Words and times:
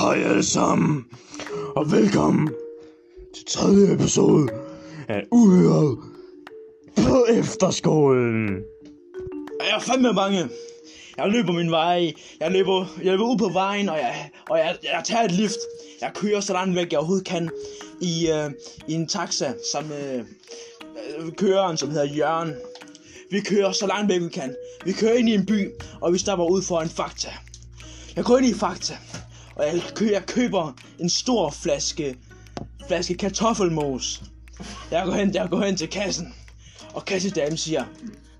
Hej 0.00 0.22
alle 0.24 0.42
sammen, 0.42 1.04
og 1.76 1.92
velkommen 1.92 2.50
til 3.34 3.44
tredje 3.46 3.94
episode 3.94 4.48
af 5.08 5.24
Uhøret 5.30 5.98
på 6.96 7.26
efterskolen. 7.30 8.48
Jeg 9.60 9.76
er 9.76 9.80
fandme 9.80 10.14
bange. 10.14 10.48
Jeg 11.16 11.28
løber 11.28 11.52
min 11.52 11.70
vej. 11.70 12.12
Jeg 12.40 12.50
løber, 12.50 12.86
jeg 12.98 13.12
løber 13.12 13.24
ud 13.24 13.38
på 13.38 13.48
vejen, 13.48 13.88
og 13.88 13.98
jeg, 13.98 14.30
og 14.50 14.58
jeg, 14.58 14.76
jeg 14.82 15.02
tager 15.04 15.24
et 15.24 15.32
lift. 15.32 15.58
Jeg 16.00 16.12
kører 16.14 16.40
så 16.40 16.52
langt 16.52 16.76
væk, 16.76 16.92
jeg 16.92 16.98
overhovedet 16.98 17.26
kan, 17.26 17.50
i, 18.00 18.30
øh, 18.30 18.50
i 18.88 18.92
en 18.92 19.08
taxa, 19.08 19.52
som 19.72 19.84
øh, 19.92 20.24
øh, 21.18 21.32
køreren, 21.32 21.76
som 21.76 21.90
hedder 21.90 22.14
Jørgen. 22.14 22.54
Vi 23.30 23.40
kører 23.40 23.72
så 23.72 23.86
langt 23.86 24.08
væk, 24.08 24.22
vi 24.22 24.28
kan. 24.28 24.54
Vi 24.84 24.92
kører 24.92 25.14
ind 25.14 25.28
i 25.28 25.34
en 25.34 25.46
by, 25.46 25.70
og 26.00 26.12
vi 26.12 26.18
stopper 26.18 26.44
ud 26.44 26.62
for 26.62 26.80
en 26.80 26.88
Fakta. 26.88 27.30
Jeg 28.16 28.24
går 28.24 28.38
ind 28.38 28.46
i 28.46 28.54
Fakta, 28.54 28.98
og 29.56 29.66
jeg, 29.66 29.82
kø, 29.94 30.10
jeg 30.12 30.26
køber 30.26 30.72
en 30.98 31.10
stor 31.10 31.50
flaske, 31.50 32.16
flaske 32.86 33.14
kartoffelmos. 33.14 34.22
Jeg 34.90 35.04
går 35.04 35.12
hen, 35.12 35.34
jeg 35.34 35.48
går 35.50 35.60
hen 35.64 35.76
til 35.76 35.88
kassen, 35.88 36.34
og 36.94 37.04
kassedamen 37.04 37.56
siger, 37.56 37.84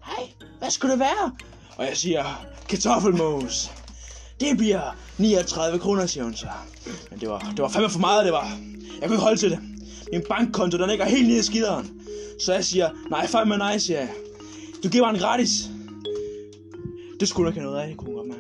Hej, 0.04 0.28
hvad 0.58 0.70
skulle 0.70 0.92
det 0.92 1.00
være? 1.00 1.32
Og 1.76 1.86
jeg 1.86 1.96
siger, 1.96 2.46
kartoffelmos. 2.68 3.70
Det 4.40 4.56
bliver 4.56 4.96
39 5.18 5.78
kroner, 5.78 6.06
siger 6.06 6.24
hun 6.24 6.34
så. 6.34 6.46
Men 7.10 7.20
det 7.20 7.28
var, 7.28 7.38
det 7.38 7.58
var 7.58 7.68
fandme 7.68 7.90
for 7.90 7.98
meget, 7.98 8.24
det 8.24 8.32
var. 8.32 8.58
Jeg 9.00 9.08
kunne 9.08 9.14
ikke 9.14 9.22
holde 9.22 9.40
til 9.40 9.50
det. 9.50 9.58
Min 10.12 10.22
bankkonto, 10.28 10.78
den 10.78 10.88
ligger 10.88 11.04
helt 11.04 11.28
nede 11.28 11.38
i 11.38 11.42
skideren. 11.42 12.00
Så 12.40 12.52
jeg 12.52 12.64
siger, 12.64 12.90
nej, 13.10 13.26
fandme 13.26 13.56
nej, 13.56 13.78
siger 13.78 13.98
jeg. 13.98 14.10
Du 14.84 14.88
giver 14.88 15.04
mig 15.06 15.14
en 15.14 15.20
gratis. 15.20 15.50
Det 17.20 17.28
skulle 17.28 17.44
du 17.44 17.50
ikke 17.50 17.60
have 17.60 17.70
noget 17.70 17.82
af, 17.82 17.88
det 17.88 17.96
kunne 17.96 18.06
hun 18.06 18.16
godt 18.16 18.28
med. 18.28 18.36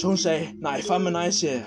Så 0.00 0.06
hun 0.06 0.16
sagde, 0.16 0.48
nej, 0.60 0.82
fandme 0.82 1.10
nej, 1.10 1.30
siger 1.30 1.52
jeg. 1.52 1.64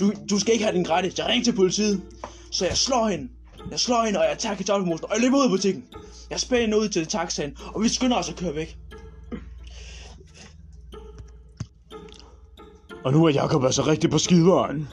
Du, 0.00 0.12
du 0.30 0.38
skal 0.38 0.52
ikke 0.52 0.64
have 0.64 0.76
den 0.76 0.84
gratis. 0.84 1.18
Jeg 1.18 1.26
ringer 1.26 1.44
til 1.44 1.52
politiet. 1.52 2.02
Så 2.50 2.66
jeg 2.66 2.76
slår 2.76 3.08
hende. 3.08 3.28
Jeg 3.70 3.80
slår 3.80 4.04
hende, 4.04 4.18
og 4.18 4.24
jeg 4.24 4.38
tager 4.38 4.54
kartoffelmosen, 4.54 5.04
og 5.04 5.10
jeg 5.14 5.22
løber 5.22 5.38
ud 5.38 5.44
af 5.44 5.50
butikken. 5.50 5.84
Jeg 6.30 6.40
spænder 6.40 6.64
hende 6.64 6.78
ud 6.78 6.88
til 6.88 7.06
taxaen, 7.06 7.56
og 7.74 7.82
vi 7.82 7.88
skynder 7.88 8.16
os 8.16 8.28
at 8.28 8.36
køre 8.36 8.54
væk. 8.54 8.76
Og 13.04 13.12
nu 13.12 13.24
er 13.24 13.30
Jakob 13.30 13.64
altså 13.64 13.82
rigtig 13.82 14.10
på 14.10 14.18
skideren. 14.18 14.88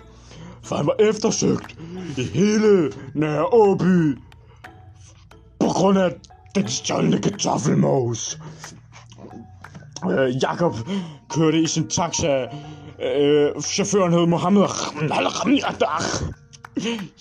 For 0.64 0.76
han 0.76 0.86
var 0.86 0.96
eftersøgt 1.00 1.78
i 2.18 2.24
hele 2.24 2.92
Nørre 3.16 3.46
Åby. 3.54 4.18
På 5.60 5.68
grund 5.68 5.98
af 5.98 6.14
den 6.56 6.68
stjålne 6.68 7.22
kartoffelmos. 7.22 8.40
Øh, 10.10 10.44
Jakob 10.44 10.76
kørte 11.30 11.62
i 11.62 11.68
sin 11.68 11.88
taxa. 11.88 12.48
Øh, 13.02 13.62
chaufføren 13.62 14.14
hed 14.14 14.26
Mohammed. 14.26 14.66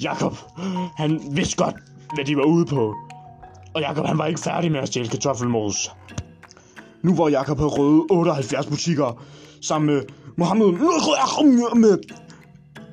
Jakob, 0.03 0.36
han 0.97 1.20
vidste 1.33 1.56
godt, 1.56 1.75
hvad 2.14 2.25
de 2.25 2.36
var 2.36 2.42
ude 2.42 2.67
på. 2.67 2.95
Og 3.75 3.81
Jakob, 3.81 4.06
han 4.06 4.19
var 4.19 4.27
ikke 4.27 4.41
færdig 4.41 4.73
med 4.73 4.81
at 4.81 4.89
stjæle 4.89 5.08
kartoffelmos. 5.08 5.91
Nu 7.03 7.14
hvor 7.14 7.28
Jakob 7.28 7.58
havde 7.58 7.70
røvet 7.70 8.06
78 8.11 8.67
butikker 8.67 9.23
sammen 9.62 9.95
med 9.95 10.03
Mohammed 10.36 10.73
med 11.75 11.98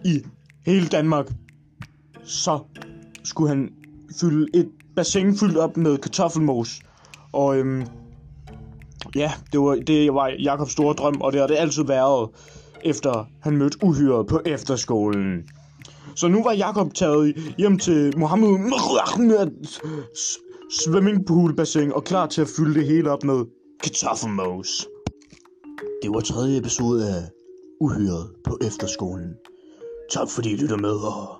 i 0.06 0.22
hele 0.66 0.88
Danmark, 0.88 1.26
så 2.24 2.60
skulle 3.24 3.50
han 3.50 3.70
fylde 4.22 4.48
et 4.54 4.70
bassin 4.96 5.38
fyldt 5.38 5.58
op 5.58 5.78
med 5.78 5.98
kartoffelmos. 5.98 6.80
Og 7.34 7.58
øhm, 7.58 7.86
ja, 9.16 9.32
det 9.52 9.60
var, 9.60 9.76
det 9.76 10.14
var 10.14 10.28
Jakobs 10.28 10.72
store 10.72 10.94
drøm, 10.94 11.22
og 11.22 11.32
det 11.32 11.40
har 11.40 11.48
det 11.48 11.58
altid 11.58 11.84
været, 11.84 12.30
efter 12.86 13.26
han 13.42 13.58
mødte 13.58 13.78
uhyret 13.84 14.28
på 14.28 14.42
efterskolen. 14.46 15.44
Så 16.16 16.28
nu 16.28 16.44
var 16.44 16.52
Jakob 16.52 16.94
taget 16.94 17.54
hjem 17.58 17.80
til 17.80 18.18
Mohammed 18.18 18.50
med 18.50 19.68
swimmingpoolbassin 20.72 21.92
og 21.92 22.04
klar 22.04 22.28
til 22.28 22.42
at 22.42 22.48
fylde 22.58 22.74
det 22.74 22.88
hele 22.88 23.12
op 23.12 23.24
med 23.24 23.46
kartoffelmos. 23.84 24.88
Det 26.04 26.12
var 26.12 26.20
tredje 26.20 26.58
episode 26.58 27.08
af 27.10 27.24
Uhyret 27.82 28.30
på 28.44 28.58
efterskolen. 28.62 29.34
Tak 30.12 30.30
fordi 30.30 30.52
I 30.52 30.56
lytter 30.56 30.78
med, 30.78 30.90
og 30.90 31.38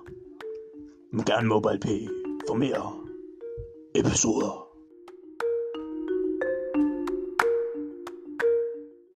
må 1.12 1.22
gerne 1.22 1.48
MobilePay 1.48 2.08
for 2.48 2.54
mere 2.54 2.92
episoder. 3.94 4.67